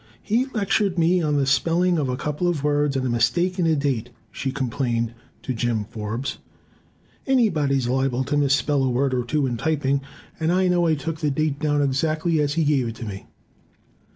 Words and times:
"He 0.23 0.47
lectured 0.47 0.97
me 0.97 1.21
on 1.21 1.37
the 1.37 1.45
spelling 1.45 1.99
of 1.99 2.09
a 2.09 2.17
couple 2.17 2.47
of 2.47 2.63
words 2.63 2.95
and 2.95 3.05
a 3.05 3.09
mistake 3.11 3.59
in 3.59 3.67
a 3.67 3.75
date," 3.75 4.09
she 4.31 4.51
complained 4.51 5.13
to 5.43 5.53
Jim 5.53 5.83
Forbes. 5.83 6.39
"Anybody's 7.27 7.87
liable 7.87 8.23
to 8.23 8.35
misspell 8.35 8.83
a 8.83 8.89
word 8.89 9.13
or 9.13 9.23
two 9.23 9.45
in 9.45 9.57
typing, 9.57 10.01
and 10.39 10.51
I 10.51 10.67
know 10.67 10.87
I 10.87 10.95
took 10.95 11.19
the 11.19 11.29
date 11.29 11.59
down 11.59 11.83
exactly 11.83 12.41
as 12.41 12.55
he 12.55 12.63
gave 12.63 12.87
it 12.87 12.95
to 12.95 13.05
me." 13.05 13.27